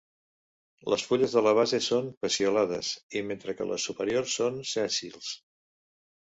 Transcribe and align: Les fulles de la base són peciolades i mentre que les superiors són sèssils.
Les 0.93 1.03
fulles 1.09 1.35
de 1.39 1.43
la 1.47 1.53
base 1.59 1.81
són 1.89 2.09
peciolades 2.25 2.91
i 3.21 3.25
mentre 3.29 3.57
que 3.61 3.71
les 3.75 3.87
superiors 3.91 4.37
són 4.41 4.61
sèssils. 4.75 5.33